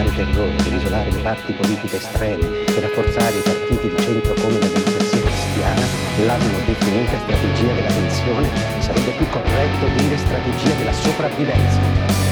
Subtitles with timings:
[0.00, 4.58] provocare terrore, per isolare le parti politiche estreme, per rafforzare i partiti di centro come
[4.58, 5.86] la democrazia cristiana,
[6.24, 12.29] l'hanno definita strategia della tensione, sarebbe più corretto dire strategia della sopravvivenza.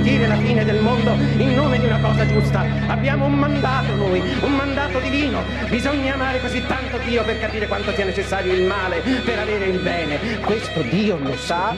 [0.00, 2.64] Consentire la fine del mondo in nome di una cosa giusta.
[2.86, 5.42] Abbiamo un mandato noi, un mandato divino.
[5.68, 9.78] Bisogna amare così tanto Dio per capire quanto sia necessario il male per avere il
[9.80, 10.40] bene.
[10.40, 11.74] Questo Dio lo sa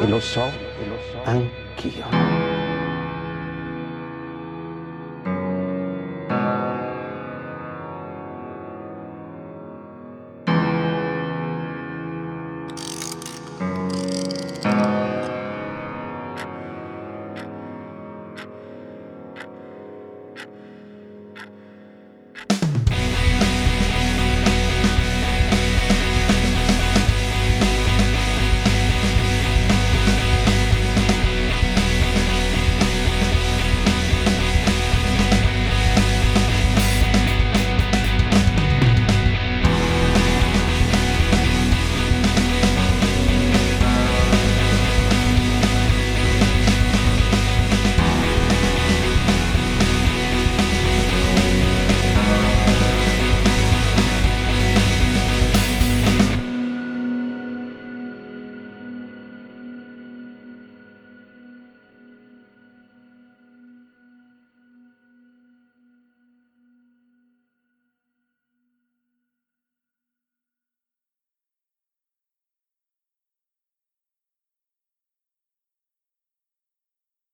[0.00, 0.50] e lo so
[1.24, 2.47] anch'io.